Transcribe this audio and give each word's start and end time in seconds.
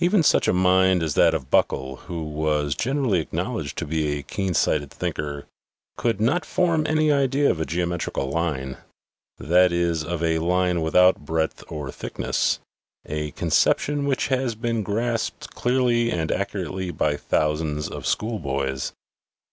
Even 0.00 0.24
such 0.24 0.48
a 0.48 0.52
mind 0.52 1.00
as 1.00 1.14
that 1.14 1.32
of 1.32 1.48
Buckle/ 1.48 1.94
who 2.10 2.24
was 2.24 2.74
generally 2.74 3.20
acknowledged 3.20 3.78
to 3.78 3.86
be 3.86 4.18
a 4.18 4.24
keen 4.24 4.52
sighted 4.52 4.90
thinker, 4.90 5.46
could 5.96 6.20
not 6.20 6.44
form 6.44 6.84
any 6.88 7.12
idea 7.12 7.48
of 7.52 7.60
a 7.60 7.64
geometrical 7.64 8.28
line 8.28 8.78
that 9.38 9.70
is, 9.70 10.02
of 10.02 10.24
a 10.24 10.40
line 10.40 10.80
without 10.82 11.24
breadth 11.24 11.62
or 11.68 11.92
thickness, 11.92 12.58
a 13.06 13.30
conception 13.30 14.06
which 14.06 14.26
has 14.26 14.56
been 14.56 14.82
grasped 14.82 15.54
clearly 15.54 16.10
and 16.10 16.32
accurately 16.32 16.90
by 16.90 17.16
thousands 17.16 17.88
of 17.88 18.04
school 18.08 18.40
boys. 18.40 18.92